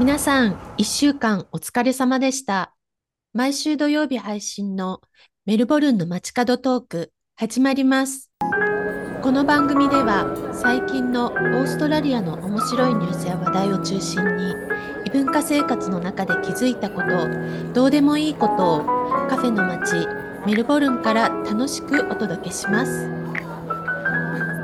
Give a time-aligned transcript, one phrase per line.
[0.00, 2.72] 皆さん、一週間お疲れ様でした。
[3.34, 5.02] 毎週土曜日配信の
[5.44, 8.30] メルボルンの街角トーク始まります。
[9.20, 10.24] この番組では
[10.54, 14.54] 最近のオーストラリアの面白いニュースや話題を中心に
[15.04, 18.84] 異文化生活の中で気づいたこと、どうでもいいことを
[19.28, 20.08] カフェの街
[20.46, 23.06] メルボルンから楽しくお届けします。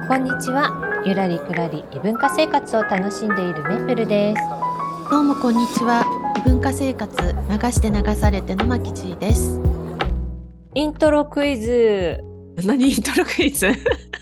[0.09, 1.03] こんにちは。
[1.05, 4.66] ゆらりくらり異文化生活を楽しんでいるメップルです。
[5.10, 6.05] どうもこんにちは。
[6.37, 7.33] 異文化生活流
[7.70, 9.60] して流されてのまきです。
[10.74, 12.23] イントロクイズ。
[12.64, 13.69] 何イントロクイズ？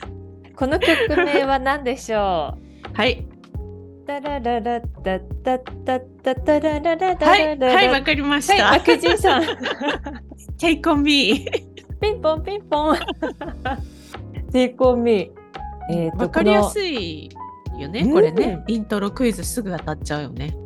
[0.54, 2.56] この曲名は何でしょ
[2.92, 3.26] はい。
[3.54, 8.72] うタラララッタッタッタッタッタララララはい、はい、わかりましはい、た。
[8.74, 9.42] あくじいさん。
[10.58, 11.46] Take on me。
[12.00, 12.96] ピンポンピンポン。
[14.52, 15.30] テイコミ。
[15.90, 17.30] えーかりやすい。
[17.76, 18.62] いよね、うんこれね。
[18.68, 20.56] イントロクイズすぐ当たっちゃうよね。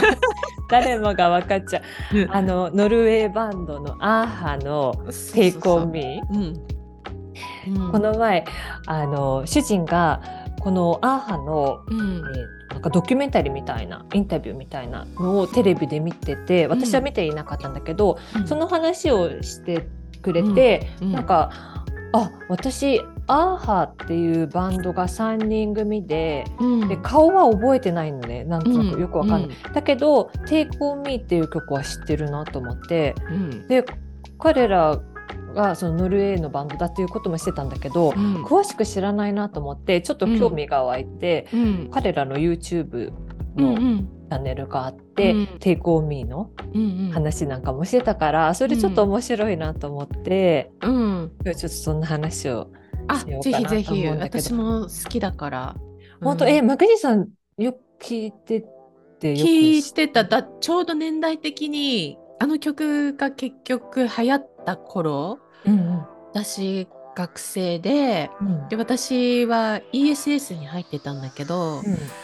[0.70, 2.18] 誰もが分かっちゃう。
[2.18, 4.94] うんあのノルウェーバンドのアーハの
[5.32, 6.20] テイコミ。
[6.30, 6.38] うん。
[6.38, 8.44] うんこの前
[8.86, 10.20] あの主人が
[10.60, 19.86] このアーハのうんえーなんかドキュメンタリーみたいなインタビューみたいなのをテレビで見てて私は見ていなかったんだけど、その話をして
[20.22, 21.50] くれて、うんなんか
[22.12, 26.88] あ私アーハっていうバンドが3人組でうん。
[26.88, 29.74] で顔は覚えてないのねなんとなくよくわかんない、い。
[29.74, 33.14] だけど「Take on Me」っていう曲は知ってるなと思って。
[33.30, 33.68] うん。
[33.68, 33.84] で
[34.38, 35.00] 彼ら
[35.54, 38.44] がそのノルウェーのバンドだっていうこともしてたんだけど、うん。
[38.44, 41.88] 詳しく知らないなと思ってちょっと興味が湧いて、うん。
[41.90, 43.12] 彼らの YouTube の
[43.56, 44.08] チうんうん。
[44.30, 51.32] ャンネルがあってうん「Take on Me」のうん話なんかもしてたからそれちょっと面白いなと思って、うん。
[51.44, 52.68] 今日ちょっとそんな話を
[53.08, 55.76] あぜひぜひ、私も好きだから。
[56.20, 56.50] 本当、うん。
[56.50, 58.64] えマグジさんよく聞いて
[59.20, 60.24] て聞いてた。
[60.24, 66.86] だちょうど年代的にあの曲が結局流行った頃うん私
[67.16, 68.46] 学生でうん。
[68.46, 71.82] うんで私は ESS に入ってたんだけど、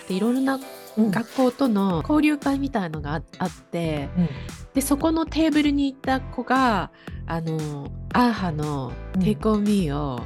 [0.08, 0.58] でいろいろな
[0.96, 1.10] うん。
[1.10, 4.28] 学校との交流会みたいのがああってうん。
[4.74, 6.90] でそこのテーブルにいた子が
[7.26, 9.22] あのアーハの「うん。
[9.22, 10.20] Take on Me」を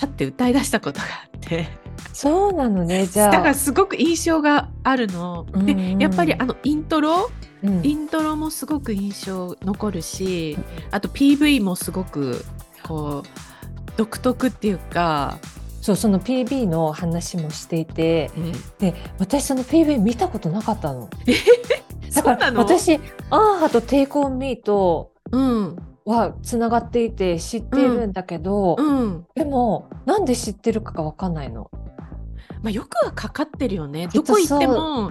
[0.00, 1.68] はって歌い出したことがあって。
[2.12, 3.30] そうなのね じゃあ。
[3.32, 5.46] だからすごく印象があるの。
[5.54, 5.98] でうんうん。
[5.98, 7.30] やっぱりあのイントロ？
[7.62, 7.80] うん。
[7.84, 10.58] イントロもすごく印象残るし
[10.90, 12.44] あと PV もすごく
[12.82, 13.28] こう
[13.96, 15.38] 独特っていうか、
[15.80, 18.30] そうその PB の話もしていて。
[18.78, 21.08] で私その PV 見たことなかったの。
[22.14, 29.26] だから私アーハと「Take on Me」とうんはつながっていて知っているんだけど、うん。
[29.34, 31.70] でもなんで知ってるかがわかんないの。
[32.62, 34.08] まあ、よくはかかってるよね。
[34.08, 35.10] どこ行っても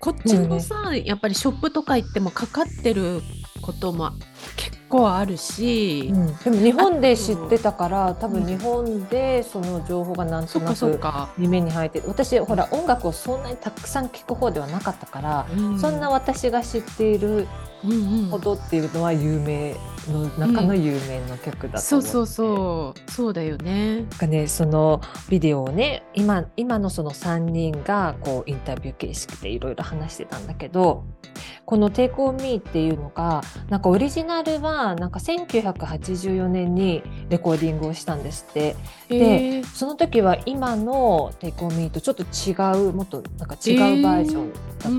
[0.00, 3.20] こっちのさ、やっぱりショップとか行ってもかかってる
[3.62, 4.10] ことも
[4.56, 6.12] 結構あるし、
[6.44, 15.80] でも日本で知ってたから多分日本でその情報がなんとなくか、耳に入って私ほら音楽をそんなにたくさん聴く方ではなかったから、うん。
[15.80, 17.48] そんな私が知っている
[17.84, 17.94] うんう
[18.26, 18.28] ん。
[18.28, 19.74] ほどっていうのは有名
[20.08, 23.32] の中の有名な曲だと思そうそうそうそう。
[23.32, 24.06] だよね。
[24.18, 31.04] かねそのビデオをね今今のその3人がこうインタビュー形式でいろいろ話してたんだけど
[31.64, 38.76] この「Take on Me」っていうのがなんかオリジナルはなんか1984年にレコーディングをしたんですって。
[39.08, 39.64] へー。
[39.64, 44.52] その時は今の「Take on Me」とちょっと違うもっとなんか違うバージョン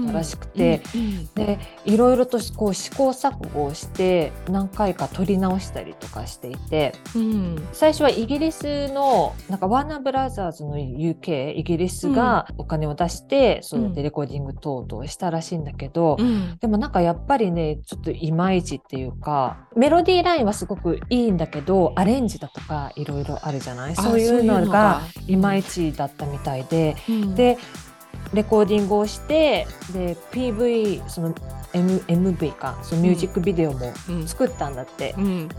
[0.06, 0.82] だったらしくて。
[0.96, 6.94] うんでいろいろとこう試行錯誤をして何回か撮り直したりとかしていて。
[7.16, 7.68] うん。
[7.72, 16.58] 最初はイギリスのなんかワーナーブラザーズの UK イギリスがお金を出して、そうやってレコーディング等々したらしいんだけど、うん。
[16.60, 23.94] でもなんかやっぱりねちょっといまいちっていうかメロディーラインはすごくいいんだけどアレンジだとかいろいろあるじゃない？
[23.94, 27.36] あそういうのがいまいち、ちだったみたいで、うん。
[27.36, 27.58] で
[28.34, 31.36] レコーディングをしてで PV その、
[31.74, 34.28] M、MV かそのミュージックビデオもうん。
[34.28, 35.50] 作ったんだって、うん、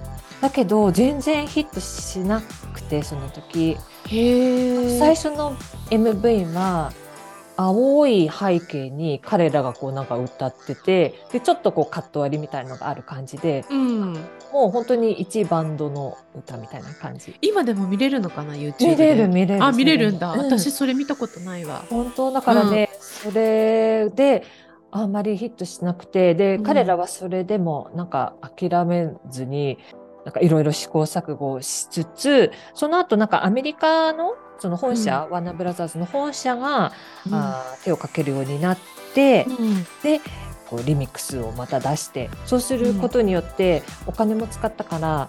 [0.40, 2.40] だけど全然ヒットしな
[2.72, 3.76] くてその時。
[4.06, 5.56] 最初の
[5.90, 6.92] MV は
[7.56, 14.12] 青い背景に彼らがこうなんか歌っててでちょっとこうカット割りみたいのがある感じでうん、
[14.52, 17.36] もう本当に一バンドの歌みたいな感じ。
[17.42, 19.64] 今でも見れるのかな YouTube 見れる見れる。
[19.64, 20.38] あ見れるんだ、うん。
[20.40, 21.84] 私それ見たことないわ。
[21.90, 24.44] 本当だからね、それで
[24.90, 26.62] あんまりヒットしなくてで、うん。
[26.62, 29.78] 彼らはそれでもなんか諦めずに
[30.24, 36.92] なんかいろいろ試行錯誤しつつその後なんかアメリカのその本社、ワーナーブラザーズの本社が、
[37.30, 38.78] あー手をかけるようになっ
[39.12, 39.84] て、うん。
[40.02, 40.20] で
[40.70, 45.28] こうリミックスをまた出してそうすることによってお金も使ったから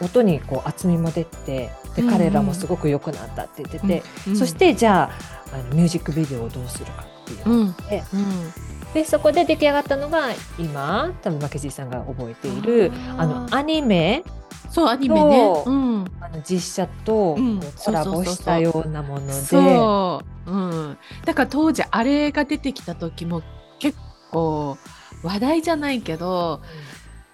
[0.00, 4.36] 音にこう厚みも出てで彼らもすごく良くなったって言ってて、うん。
[4.36, 5.10] そしてじゃ
[5.52, 7.66] ああのミュージックビデオをどうするかっていううん。
[7.66, 8.52] ので,、うん
[8.94, 10.28] でそこで出来上がったのが
[10.58, 14.22] 今多分負けじいさんが覚えているあのアニメ。
[14.70, 15.62] そうアニメね。
[15.64, 15.70] そう。
[15.70, 16.04] うん。
[16.20, 17.36] あの実写と
[17.84, 19.32] コラボしたようなもので。
[19.32, 23.42] そう、うん、だから当時あれが出てきた時も
[23.78, 23.98] 結
[24.30, 24.76] 構
[25.22, 26.62] 話題じゃないけど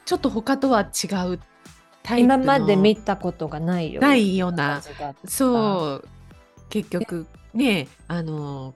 [0.04, 1.40] ちょっと他とは違う
[2.02, 4.82] タイプの今まで見たことがないよないような
[5.26, 6.08] そう。
[6.70, 8.74] 結局ねあの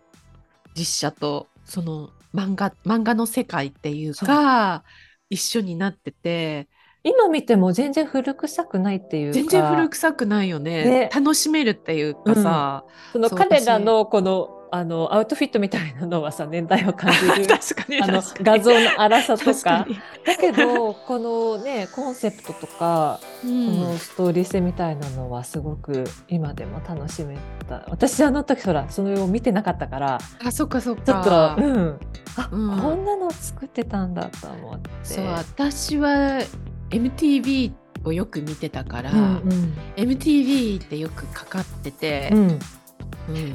[0.74, 4.84] 実写とその漫画漫画の世界っていうか
[5.30, 6.68] 一緒になってて。
[7.04, 9.34] 今見ても全然古臭くないっていうか。
[9.34, 10.84] 全然古臭くないよね。
[10.84, 11.10] ね。
[11.12, 17.46] 楽しめるっていうかさ、そのそう彼らのこのあのアウトフィットみたいなのはさ年代を感じる
[18.02, 19.86] あの画像の粗さとか。
[20.24, 27.36] だけどこのねコンセプトとか、うこのんストーリー性みたいなのはすごく今でも楽しめ
[27.68, 27.84] た。
[27.90, 31.02] 私あの時ほらそれを見てなかったからあそっかそっか。
[31.04, 32.00] ちょっとうん。
[32.38, 32.80] あ、うん。
[32.80, 34.90] こんなの作ってたんだと思って。
[35.02, 36.40] そう私は
[36.88, 37.72] MTV
[38.04, 42.58] をよく見てたから、うん MTV ってよくかかっててうん、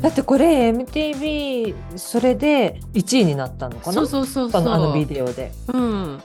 [0.01, 3.93] だってこれ MTV それで1位になったのかな？
[3.93, 4.61] そうそうそうそう。
[4.69, 5.51] あのビデオで。
[5.73, 6.21] うん。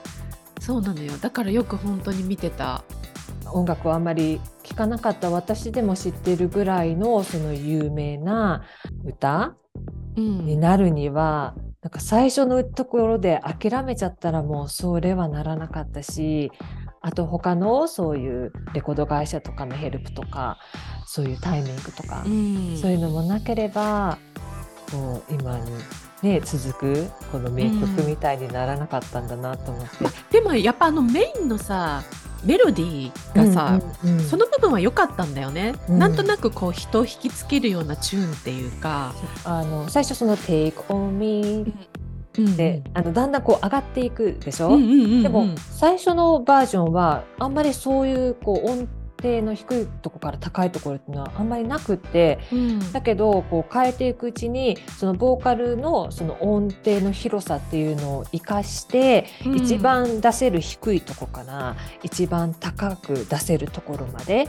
[0.61, 1.13] そうなのよ。
[1.21, 2.85] だからよく本当に見てた。
[3.53, 5.31] 音楽をあんまり聴かなかった。
[5.31, 8.63] 私でも知ってるぐらいのその有名な
[9.05, 9.57] 歌？
[10.17, 10.47] うん。
[10.47, 16.53] になるには、なんか最初のところで諦めちゃったらもうそれはならなかったし
[17.03, 20.59] あと他のそういうレコード会社とかのヘルプとか
[21.05, 22.79] そういうタイミングとか、うん。
[22.81, 24.19] そういうのもなければ
[24.91, 25.73] こう今に、
[26.23, 30.05] ね、続くこの名曲みたいにならなかったんだなと思って。
[30.31, 32.05] でもやっぱあのメインのさ
[32.45, 34.25] メロディーがさ、うんうんうん。
[34.25, 35.99] その部分は良かったんだよね、うん。
[35.99, 39.13] なんとなくこう人を引きつけるようなチューンっていうか、
[39.45, 42.02] あの最初その「Take on me」うん
[42.33, 48.89] で、あのだんだんこう上がっていくでしょ、でも最初のバージョンはあんまりそういうこう音
[49.23, 52.93] 程の低いとこから高いところっていうのはあんまりなくってうん。
[52.93, 59.57] だけどこう変えていくうちにそのボーカルのその音程の広さっていうのを生かして、うん。
[59.57, 64.49] 一番出せる低いとこから一番高く出せるところまで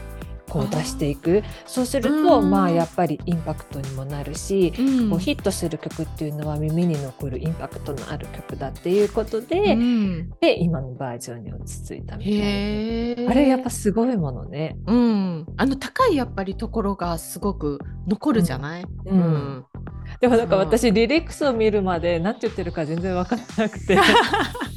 [0.54, 1.44] こう出していく。
[1.66, 2.52] そうすると、うん。
[2.52, 5.10] まあやっぱりインパクトにもなるし、うん。
[5.10, 10.30] こうヒットする曲っていうのは耳に残るインパクトのある曲だっていうことで、うん。
[10.40, 13.32] で今のバージョンに落ち着いたみたいな。
[13.32, 14.78] あれやっぱすごいものね。
[14.86, 19.20] うん、あの高いやっぱりところがすごく残るじゃない、うん。
[19.20, 19.66] うん。
[20.20, 23.98] でもなんか私リリックスを見るまで何て言ってるか全然分からなくて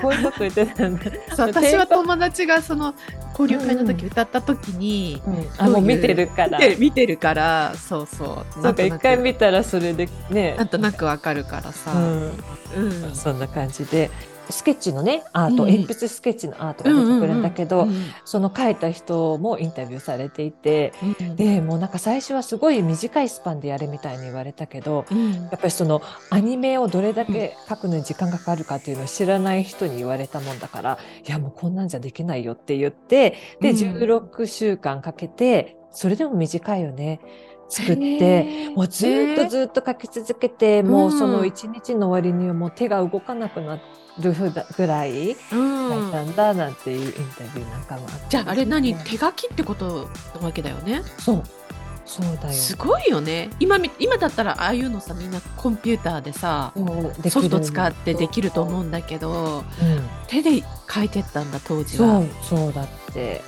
[0.00, 2.94] こういうこと言ってたんだ、私は友達がその
[3.38, 5.22] 交流会の時歌った時に、
[5.58, 6.58] あもう見てるから。
[6.58, 10.56] 見て見てるからそうそうそうか一回な見たらそれでね。
[10.62, 12.32] んとなくわかるからさ、うん。
[12.76, 13.14] うん。
[13.14, 14.10] そんな感じで
[14.52, 15.70] スケッチのねアート、うん。
[15.70, 21.36] 鉛筆スケッチのアートが出てくるんだけど、うんその書いた人もインタビューされていてうん。
[21.36, 25.32] でもうなんか最初はすごい短いスパンでやれみたいに言われたけどうん。
[25.34, 33.76] やっぱりそのアニメをどれだけ書くのに時間がかかるかっていうのを知らない人に言われたもんだからいやもうこんなんじゃできないよって言ってでうん。
[33.76, 37.20] 16週間かけてそれでも短いよね。
[37.68, 38.70] 作って。
[38.76, 39.66] もうずーっとずー。
[39.66, 43.80] っと書き続けて、もうその一日の終わりにはもう手が動かなくな
[44.20, 44.34] る
[44.76, 45.90] ぐらいうん。
[45.90, 48.94] 書いたんだなんていうインタビューなんかもあって、じゃああれ何？
[48.94, 50.08] 手書きってこと
[50.40, 51.02] なわけだよね？
[51.18, 51.42] そう。
[52.04, 52.52] そうだよ。
[52.52, 53.50] すごいよね。
[53.58, 56.72] 今み今だったらああいうのさみんなコンピューターでさ
[57.28, 60.00] ソフト使ってできると思うんだけどうん。
[60.28, 62.22] 手で書いてったんだ当時は。
[62.42, 63.42] そうそうだって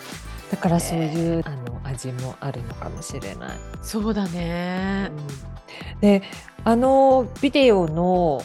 [0.50, 3.58] だからそういう、あの味もあるのかもしれない。
[3.82, 5.10] そうだね。
[6.00, 6.22] で
[6.64, 8.42] あのビデオの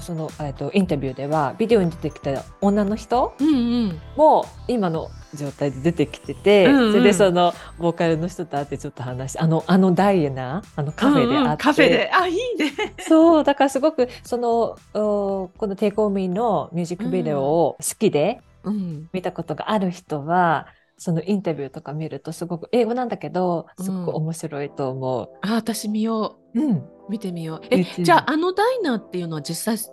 [0.00, 3.52] その、えっと、インタビューではビデオに出てきた女の人うんう
[3.86, 4.00] ん。
[4.16, 6.92] も今の状態で出てきてて、うんうん。
[6.92, 11.56] それでそのボーカルの人と会ってちょっと話しあのあのダイエナあのカフェで会って、うんうん。
[11.56, 12.10] カフェで。
[12.12, 12.94] あいいね。
[13.00, 19.08] そうだからすごくそのおこの「テイクオミのミュージックビデオを好きでうん。
[19.12, 26.60] 見たことがある人は、そのインタビューとか見るとすごく英語なんだけどすごく面白いと思あ私見よう。
[26.60, 26.72] うん。
[26.76, 27.60] う見てみよう。
[27.70, 29.92] えじゃああのダイナーっていうのは実際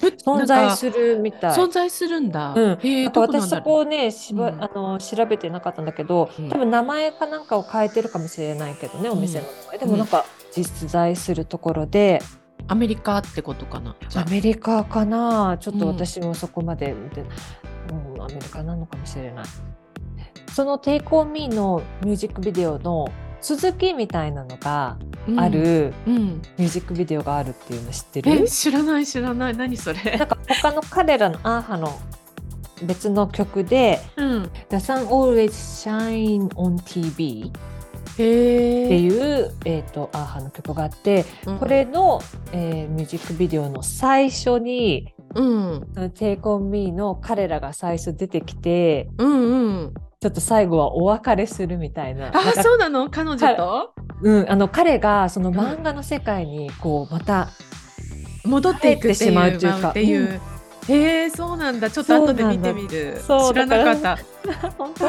[0.00, 1.58] ぶ存在するみたい。
[1.58, 2.78] 存在するんだ、うん。
[3.04, 4.62] なんか私そこをねしば、うん。
[4.62, 9.78] あの調べてなかったんだけど、うん多分名前かなんかを変えてるかもしれないけどね、お店の名前。
[9.78, 12.22] でもなんか実在するところで。
[12.70, 13.96] アメリカってことかな？
[14.14, 14.24] アあ。
[14.28, 15.56] メリカかな？
[15.58, 15.94] ちょっとうん。
[15.94, 19.44] 私もそこまで見て、うん、アメリカなのかもしれない。
[20.58, 23.08] その「Take on Me」のミュージックビデオの
[23.40, 24.98] 続きみたいなのが
[25.28, 25.38] うん。
[25.38, 26.14] あるうん。
[26.16, 29.56] ミュージックビデオがあるっていうの知ってる、え知らない知らない。
[29.56, 31.96] 何そなんれか他の彼らのアーハの
[32.82, 35.50] 別の曲でうん「The Sun Always
[35.86, 37.52] Shine on TV」
[38.10, 41.24] っていう、えー、とアーハの曲があって
[41.60, 45.78] これの、えーミュージックビデオの最初にうん。
[45.94, 52.30] Take on Me の彼らが最初出てきてうんうんちょっと最後はお別れするみたいな。
[52.30, 53.08] なんかあそうなの？
[53.08, 53.94] 彼女と？
[54.20, 57.50] うん、あの彼がその漫画の世界にこうまた、
[58.44, 59.90] 戻っていくってしまうっていうか。
[59.90, 60.40] っていう
[60.88, 61.90] へえそうなんだ。
[61.90, 63.20] ちょっと後で見てみる。
[63.26, 64.18] そう知らなかった。
[64.78, 65.00] 本当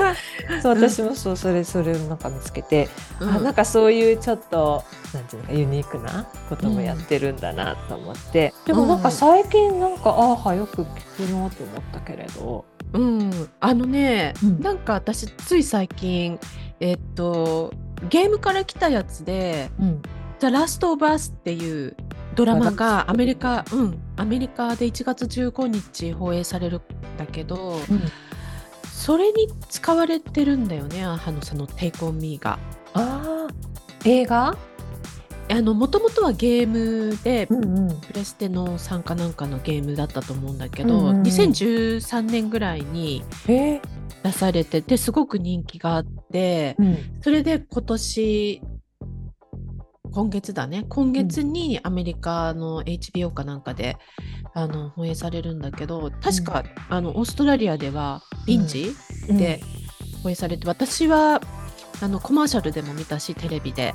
[0.62, 3.30] そう私もそうそれそれをなんか見つけて、うん。
[3.30, 4.84] あなんかそういうちょっと
[5.14, 14.62] なんていうのかユニークなこともやってるんだなと思って、でもなんか最近なんかあーはよく聞くなと思ったけれど、うん、あのね、うん。
[14.62, 16.40] なんか私つい最近
[16.80, 17.74] えっと
[18.10, 20.02] ゲームから来たやつでうん、
[20.40, 21.96] 「The Last of Us」っていう
[22.39, 26.81] ドラマがアメリカ、うん、アメリカで1月15日放映されるん
[27.17, 27.81] だけど、
[28.93, 32.58] それに使われてるんだよね、アハのその Take on Me が。
[32.93, 33.53] ああ
[34.05, 34.58] 映画、
[35.50, 41.24] あの、もともとはゲームで、んうん、プレステの参加なんかのゲームだったと思うんだけど、うんうんうん。
[41.24, 43.81] 2013年ぐらいにえー。
[44.24, 46.98] 出されてて、すごく人気があって、うん。
[47.22, 48.62] それで今年、
[50.12, 53.98] 今月だね、今月にアメリカの HBO かなんかで、
[54.54, 58.96] あの放映されるんだけど、確か、あのオーストラリアでは臨時、
[59.28, 59.62] で
[60.24, 61.42] 放映されて、私は
[62.01, 63.94] あのコマーシャルでも見たし、テレビで、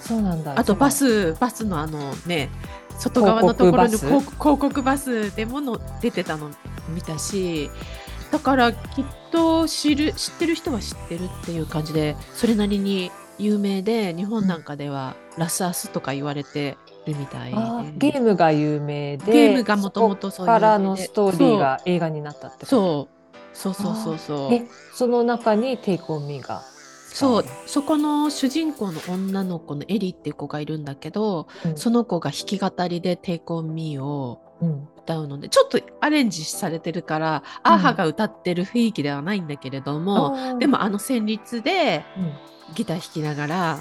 [0.00, 0.58] そうなんだ。
[0.58, 2.50] あとバス、バスのあのね、
[2.98, 6.50] 外側のところに広告バスでもの出てたの
[6.88, 7.70] 見たし、
[8.30, 17.50] だからきっと知る知ってる人は知ってるっていう感じで、それなりに有名で、日本なんかではラスアスとか言われてるみたい。
[17.50, 17.56] で。
[17.56, 22.66] あーゲームが有名でゲームがもともとそうからのストーリーが映画になったってこと。
[22.66, 23.20] そう。
[23.52, 24.54] そうそうそうそう。
[24.54, 26.62] えその中に「Take on Me」が。
[27.12, 31.76] そう、そこの主人公の女の子のエリっていう子がいるんだけど、うん。
[31.76, 34.88] その子が弾き語りで Take on Me をうん。
[34.98, 42.32] 歌うので、ちょっとアレンジされてるから、アーハが歌ってる雰囲気ではないんだけれども、でもあの旋律でうん
[42.74, 43.78] ギター弾きながら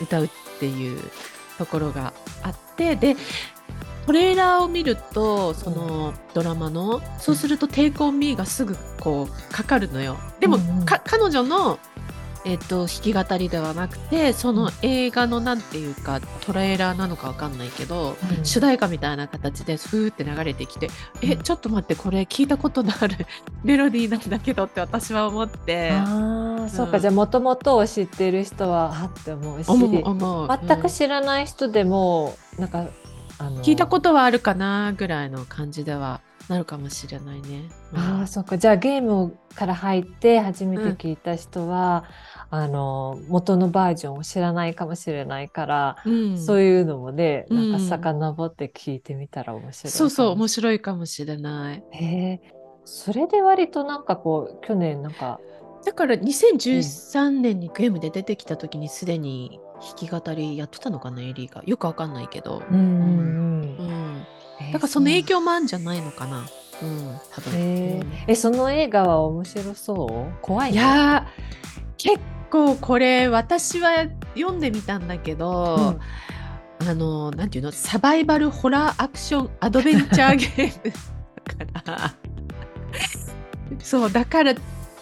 [0.00, 1.00] 歌うっていう
[1.58, 2.12] ところが
[2.42, 3.16] あって、で、
[4.06, 10.16] トレーラーを見ると、そのドラマの、そうすると Take on Me がすぐこうかかるのよ。
[10.38, 11.78] でも、うんうんか彼女の
[12.46, 18.44] えっと、弾き語りではなくてその映画のなんていうかトレーラーなのかわかんないけど、うん。
[18.44, 20.88] 主題歌みたいな形でふーって流れてきて、
[21.22, 23.26] えちょっと待ってこれ聞いたことのある
[23.64, 25.90] メロディーなんだけどって私は思って。
[25.90, 27.02] ああ、そうかうん。
[27.02, 29.66] じゃあもともとを知ってる人はあって思うし。
[29.66, 30.86] 全くう。
[30.86, 32.86] ん知らない人でも、なんか
[33.38, 37.68] あの聞いたことはあるかなぐらいの感じではなるかもしれないね。
[37.92, 37.98] うん。
[37.98, 38.56] ああそうか。
[38.56, 42.04] じゃあゲームから入って初めて聞いた人は、
[42.50, 46.38] あの元のバージョンを知らないかもしれないから、うん。
[46.38, 47.72] そういうのもねうん。
[47.72, 51.82] なんか遡って聞いてみたら面白いそうそう面面白いかもしれない。
[51.90, 52.40] へえ。
[52.84, 55.40] それで割となんかこう去年なんか
[55.84, 61.62] だから2013年にゲームで出てきた時にすでに弾き語りやってたのかなエリーが。
[61.66, 64.26] よくわかんないけど、うんうんうん、
[64.60, 66.46] へえだからその影響もあるんじゃないのかな、
[66.82, 68.12] うん、多分、へえうん。
[68.28, 70.40] えその映画は面白そう？
[70.42, 72.18] 怖いのいやー結
[72.56, 75.98] 構これ私は読んでみたんだけど、
[76.78, 77.72] あのなんていうの？
[77.72, 80.92] サバイバルホラーアクションアドベンチャーゲーム
[81.72, 82.14] だから。
[83.80, 84.54] そうだから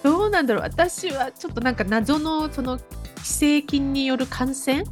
[0.02, 0.62] どうなんだろう。
[0.64, 2.82] 私はちょっとなんか謎のその寄
[3.22, 4.84] 生菌による感染？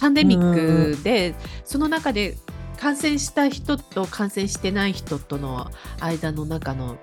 [0.00, 1.34] パンデミックで、
[1.64, 2.36] その中で
[2.78, 6.96] 感染した人と感染してない人との間の中の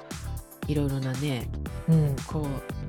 [0.67, 1.47] いろいろなね
[1.87, 2.15] うん。
[2.25, 2.86] こう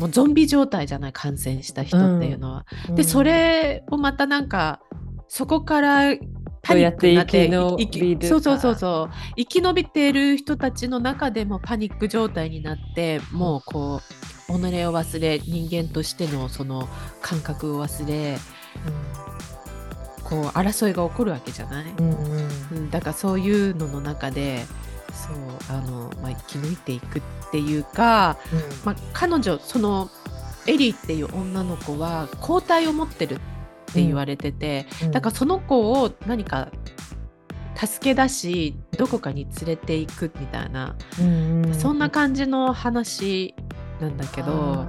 [0.00, 2.66] もうゾンビ状態じゃない感染した人っていうのは。
[2.88, 2.94] うん。
[2.94, 4.80] でそれをまたなんか
[5.28, 6.16] そこから
[6.62, 9.14] パニックになって生き延そうそうそうそう。
[9.36, 14.00] 生き延びている人たちの中でもパニック状態になってもうこ
[14.48, 16.88] う己を忘れ人間としてのその
[17.20, 18.38] 感覚を忘れ
[20.24, 22.48] こう争いが起こるわけじゃない、うんうん。
[22.72, 24.64] うん、だからそういうのの中で
[25.26, 28.38] そうあの、まあ、生き抜いていくっていうか、
[28.84, 30.10] まあ、彼女その
[30.66, 33.38] エリーっていう女の子は抗体を持ってるっ
[33.92, 35.10] て言われてて、うん。
[35.10, 36.68] だからその子を何か
[37.74, 43.54] 助け出しどこかに連れていくみたいな、うんうんそんな感じの話
[44.00, 44.86] なんだけど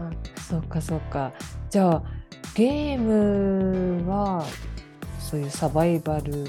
[0.50, 1.31] そうかそうか。
[1.69, 2.03] じゃあ
[2.53, 4.45] ゲームは
[5.19, 6.47] そういうサバイバルア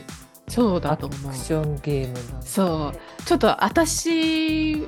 [0.52, 1.30] そうだと思う。
[1.30, 1.36] ク。
[1.36, 3.24] ションゲームなそう。
[3.24, 4.86] ちょっと私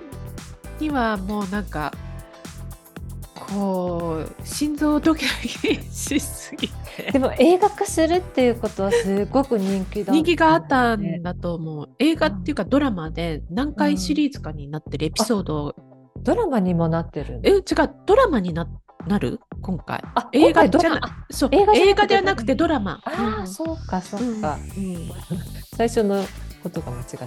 [0.79, 1.93] にはもうなんか
[3.35, 7.13] こう心臓ドキドキしすぎて。
[7.13, 11.89] でも映画化するっていうことはすごく人気だ人気があったねんだと思う。
[11.99, 15.75] 映画っていうかドラマで何回シリーズかになってるエピソード、
[16.23, 17.63] ドラマにもなってるえ違う。
[18.07, 18.69] ドラマにな
[19.09, 19.41] なる？
[19.65, 20.05] 今回。
[20.15, 23.01] あ映画じゃなそう映画ではなくてドラマ。
[23.05, 25.11] ああそうかそうか、うん。
[25.75, 26.23] 最初の
[26.63, 27.25] ことが間違ってた、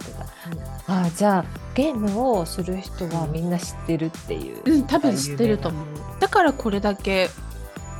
[0.87, 5.85] あーじゃあゲームをする人はみんな知ってるっていう、うん、多分知ってると思う。
[6.19, 7.29] だからこれだけ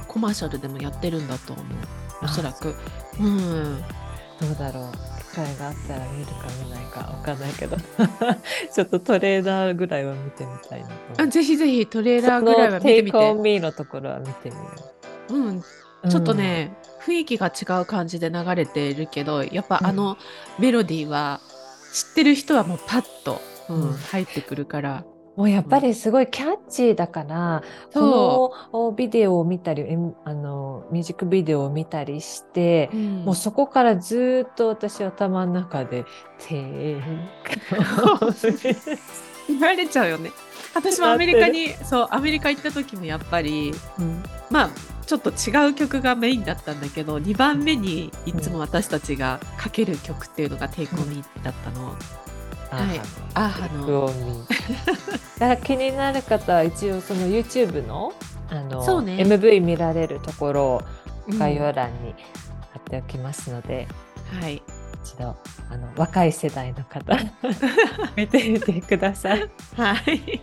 [0.08, 1.66] コマーシャルでもやってるんだと思う。
[2.24, 2.76] おそらく。
[3.20, 3.82] うん。
[4.40, 4.92] どうだろう。
[4.94, 7.78] 機会があったら見るか見ないかわかんないけど。
[8.74, 11.22] ちょっとトレーラーぐらいは見てみたいなと。
[11.22, 14.62] あぜひぜひトレーラーぐらいは見てみて、ミーのところは見てみよ
[15.30, 15.64] うん、う
[16.10, 16.76] ちょっと、ね、
[17.06, 20.18] 雰囲気が違う感じで流れてるけどやっぱあの
[20.58, 21.42] メロディーは
[21.94, 23.94] 知ってる人はもうパッと、うんうん。
[23.94, 25.04] 入ってくるから
[25.38, 33.26] もうやっぱりすごいキャッチーだから、そこのビデオを見たりえあのミュージックビデオを見たりして、う、うん。
[33.26, 36.06] もうそこからずーっと私頭の中で
[36.42, 36.98] 「テイ
[39.48, 40.32] 言われちゃうよね。
[40.74, 44.24] 私もアメリカにそうアメリカ行った時もやっぱりうん。
[44.50, 44.70] まあ
[45.06, 52.27] ちょっと違う曲がメインだったんだけど2番目にいつも私たちがかける曲っていうのが「テイクオンミーだったの、はい
[52.72, 53.70] アーハの。
[53.70, 58.14] テイクオンミー だから気になる方は一応その YouTube の
[58.50, 59.18] あの、ね。
[59.18, 60.82] MV 見られるところを
[61.28, 62.16] うん概要欄に
[62.72, 63.88] 貼っておきますので、
[64.42, 64.62] はい。
[65.04, 65.36] 一度
[65.70, 67.18] あの若い世代の方
[68.16, 69.50] 見てみてください。
[69.76, 70.42] はい。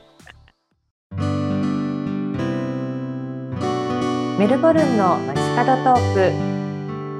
[4.39, 6.15] メルボルンの街角トー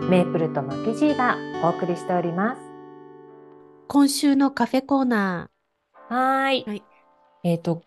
[0.03, 2.64] クメープルとマキジーがお送りしております。
[3.89, 5.51] 今週のカフェコーナ
[6.09, 6.65] はーい。
[6.67, 6.83] はい。
[7.45, 7.83] えっ、と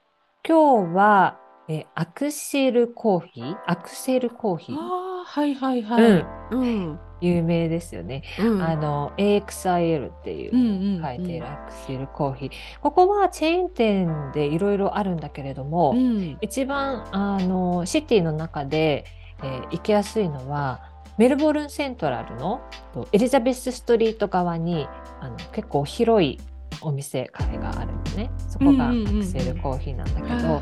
[0.47, 3.55] 今日は、えーアクセルコーヒー？
[3.67, 4.75] アクセルコーヒー？
[4.75, 4.83] ーあ
[5.21, 6.25] あはいはいはい。
[6.51, 6.99] うん。
[7.19, 8.23] 有名ですよね。
[8.39, 8.61] うん。
[8.61, 11.03] あの AXIL っていううんうんうん。
[11.03, 12.51] 書いているアクセルコーヒー。
[12.81, 16.37] ここはチェーン店でいろいろあるんだけれども、うん。
[16.41, 19.05] 一番あのシティの中で、
[19.43, 20.81] えー行きやすいのは
[21.17, 22.61] メルボルンセントラルの
[22.93, 24.87] とエリザベスストリート側に
[25.19, 26.39] あの結構広い
[26.81, 28.31] お店カフェがあるのね。
[28.49, 29.21] そこがアうんうんうんうん。
[29.21, 30.61] クセルコーヒーなんだけど、あ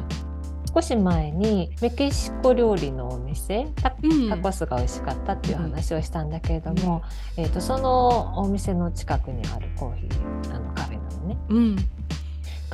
[0.73, 3.91] 少し前にメキシコ料理のお店タ
[4.37, 7.01] コスが美味しかったっていう話をしたんだけれども、
[7.37, 11.37] えー、とそのお店の近くにあるコーヒーあのカフェなのね。
[11.49, 11.75] うん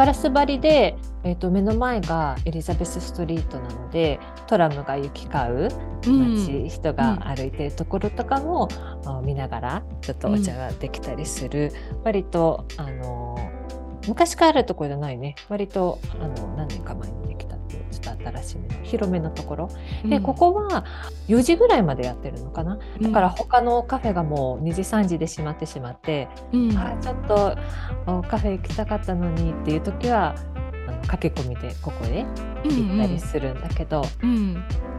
[0.01, 5.69] ガラス張りで、えー、と目の前がエリザベスストリートなのでトラムが行き交う
[6.03, 8.67] 街、人が歩いてるところとかも、
[9.05, 11.71] あ見ながらちょっとお茶ができたりする、
[12.03, 13.37] 割とあの
[14.07, 15.35] 昔からあるところじゃないね。
[15.49, 17.50] 割とあの何年か前にできた
[17.91, 19.69] ちょっと新しめの広めのところ、
[20.05, 20.85] でここは
[21.27, 26.77] 4時ぐらいまでやってるのかな、だから他のカフェがもう2時3時で閉まってしまって、うん。
[26.77, 27.57] あちょっと
[28.07, 30.35] おカフェ行きたかったのにっていう時は
[31.07, 32.25] 駆け込みでここへ
[32.63, 34.53] 行ったりするんだけど、うん。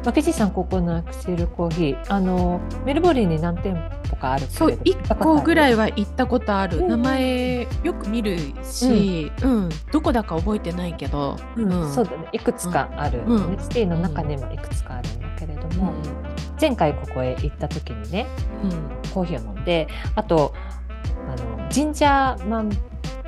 [0.04, 3.74] まあ、ケジさんここのアクセルコーヒーあのメルボルンに何店
[4.10, 6.88] 舗かあるけそうれど1個ぐらいいは行ったことある、うん。
[6.88, 9.68] 名前よく見るし、うん。
[9.92, 11.92] どこだか覚えてないけど、うん。
[11.92, 12.28] そうだね。
[12.32, 13.58] いくつかある、うん。
[13.58, 15.92] シティの中にもいくつかあるんだけれども、
[16.60, 18.26] 前回ここへ行った時にね
[18.64, 19.10] うん。
[19.10, 20.54] コーヒーを飲んであと
[21.28, 22.70] あのジンジャーマン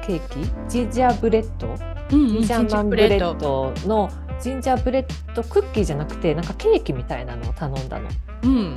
[0.05, 0.53] ケーキ？
[0.69, 1.69] ジンジャーブレッド？
[1.69, 8.09] うんジンジャーマンブレッドのジンジャーブレッドクッキーじゃなくてなんかケーキみたいなのを頼んだの。
[8.43, 8.75] うん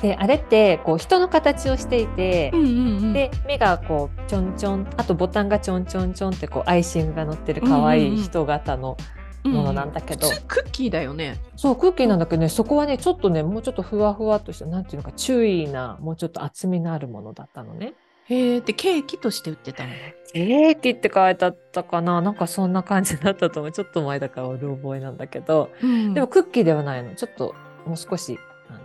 [0.00, 2.70] であれってこう人の形をしていて、うんうんう
[3.08, 8.96] んで目がこうちょんちょんあとボタンがちょんちょんちょんってこうアイシングが乗ってる可愛い人型の
[9.44, 11.40] ものなんだけど、普通クッキーだよね。
[11.56, 17.94] そうクッキーなんだけどねそこはねちょっとねもうちょっとふわふわっとしたなんていうのか注意なもうちょっと厚みのあるものだったのね。
[18.30, 19.90] へえでケーキとして売ってたの？
[20.32, 22.22] ケーキって書いてあったかな？
[22.22, 23.72] なんかそんな感じだったと思う。
[23.72, 26.14] ちょっと前だからうる覚えなんだけど、うん。
[26.14, 27.14] でもクッキーではないの。
[27.16, 28.38] ちょっともう少し
[28.68, 28.78] あの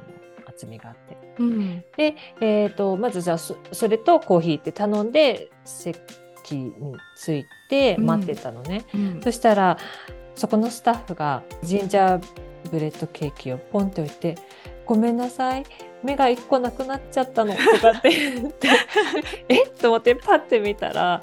[0.48, 1.18] 厚みがあって。
[1.38, 1.84] うん。
[1.96, 6.74] で、えー、とまずじゃあそそれとコーヒーって頼んで席に
[7.16, 9.22] 着いて待ってたのね、うん。
[9.22, 9.78] そしたら
[10.34, 12.28] そこのスタッフがジンジャー
[12.72, 14.36] ブレッドケーキをポンって置いて
[14.86, 15.64] 「ごめんなさい
[16.06, 18.70] 目が一個なくなっちゃったのとかって言って
[19.50, 19.64] え？
[19.64, 21.20] っと思ってパッて見たら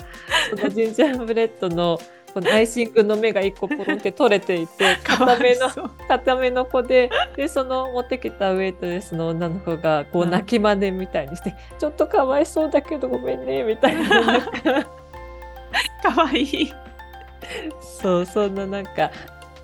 [0.51, 1.99] そのジンジャーブレッドの
[2.35, 5.69] このアイシングの目が一個ポロンって取れていて 固めの
[6.09, 14.41] 固めの子ででその持ってきたウエイトレスの女の子がこう泣き真似みたいにして、ちょっとかわいそうだけどごめんねみたいな。
[16.03, 16.73] かわいい。
[17.81, 19.11] そうそんななんか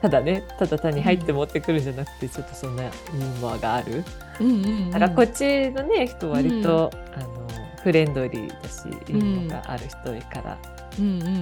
[0.01, 4.05] ただねただ単に入って持ってくるんじゃなくて、ちょっとそんなユーモアがある。
[4.41, 4.91] うんうんうん。
[4.91, 7.49] だからこっちのね人割と、あの
[7.83, 10.59] フレンドリーだしユーモアがある人から、
[10.99, 11.33] うんうんう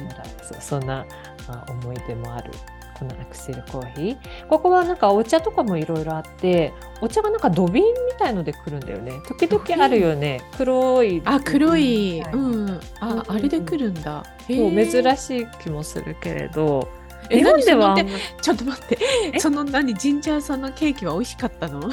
[0.00, 0.08] ん。
[0.08, 1.04] だからそそんな、
[1.48, 2.50] まあ、思い出もある。
[2.98, 4.46] このアクセルコーヒー。
[4.48, 9.12] ここはなんかお茶とかもいろいろあってお茶がなんか土瓶みたいので来るんだよね。
[9.28, 10.40] 時々あるよね。
[10.56, 11.20] 黒い。
[11.26, 14.24] あ黒い、土瓶みたいなうん、ああれで来るんだ。
[14.46, 16.88] そう珍しい気もするけれど
[17.30, 17.96] え日本では
[18.40, 18.98] ちょっと待って、
[19.34, 19.40] え？
[19.40, 19.94] その何？
[19.94, 21.90] ジンジャーさんのケーキは美味しかったの？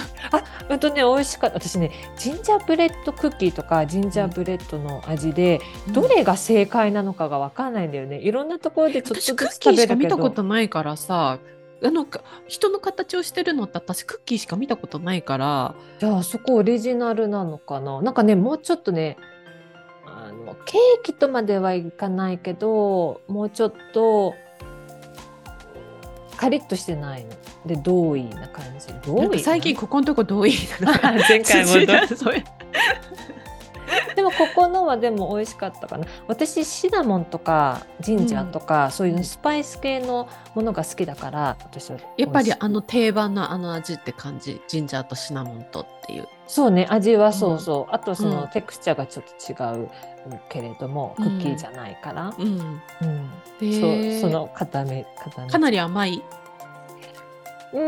[0.70, 1.60] あとね美味しかった。
[1.60, 8.20] 私ねジンジャーブレッドクッキーとかジンジャーブレッドの味で、どれが正解なのかが分かんないんだよね。
[8.20, 11.40] いろんなところでちょっとず私クッつキーしか見食べるけどたことないからさ、
[11.84, 18.02] あのか人の形をしてるのって私クッキーしか見たことないから、じゃあそこオリジナルなのかな？
[18.02, 19.18] なんかねもうちょっとね
[20.06, 24.34] あのケーキとまではいかないけどもうちょっと
[26.44, 27.30] カリッとしてないの
[27.66, 28.88] で同意な感じ。
[29.06, 29.40] 同意？
[29.40, 30.52] 最近ここのとこ同意
[30.82, 31.72] な前回も
[32.18, 32.44] そういう。
[34.14, 36.06] でもここのはでも美味しかったかな。
[36.28, 46.28] 私シナモンとかジンジャーとか、そういうスパイス系のものが好きだから私はやっぱりあの定番のあの味って感じ、ジンジャーとシナモンとっていう。
[46.46, 48.48] そうね味はそうそう、あとその、うん。
[48.50, 49.90] テクスチャーがちょっと違う
[50.50, 52.82] けれどもクッキーじゃないから、うん、
[53.80, 55.50] そうその固め固め。
[55.50, 56.22] かなり甘い。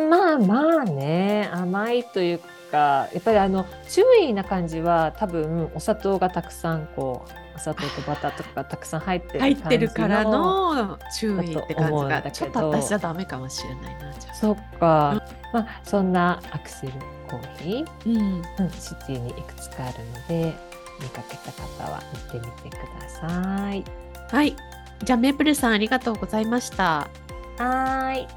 [0.10, 2.40] まあまあね甘いという
[2.72, 14.34] かやっぱりあの注意な感じは多分お砂糖がたくさんこうお砂糖とバターとかがたくさん入ってる入ってるからの注意って感じがちょっと私じゃダメかもしれないなじゃあ。
[14.34, 16.94] そっか、まあそんなアクセル
[17.30, 18.42] コーヒー、うん。
[18.60, 20.54] うん、シティにいくつかあるので
[21.00, 22.02] 見かけた方は
[22.34, 23.84] 見てみてください。
[24.32, 24.56] はい
[25.04, 27.10] じゃあメープルさんありがとうございました
[27.58, 28.28] はーい。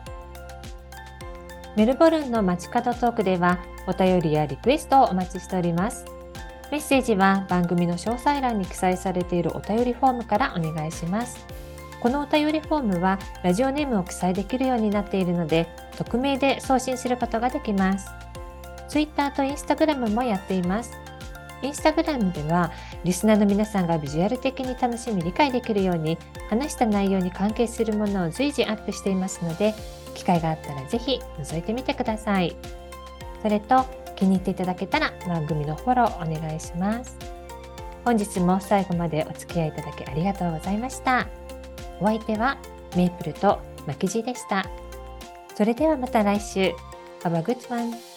[1.76, 6.04] メルボルンの街角トークではお便りやリクエストをお待ちしております。
[6.70, 11.46] メッセージは番組の詳細欄に記載されているお便りフォームからお願いします。
[12.00, 18.08] このお便りフォームはラジオネームを記載できるようになっているので匿名で送信することができます。
[18.88, 20.92] Twitter と Instagram もやっています。
[21.62, 22.72] インスタグラムでは
[23.04, 26.18] リスナーの皆さんがビジュアル的に楽しみ理解できるように
[26.48, 29.74] 話した内容に関係するものを随時アップしていますので
[30.14, 32.56] 機会があったらぜひ覗いてみてください。
[33.42, 33.84] それと
[34.16, 37.16] 気に入っていただけたら番組のフォローお願いします。
[38.04, 41.28] 本日も最後までお付き合いいただきありがとうございました。
[42.00, 42.58] お相手は
[42.96, 44.64] メープルとマキジでした。
[45.54, 46.72] それではまた来週。
[47.22, 48.07] Have a good one!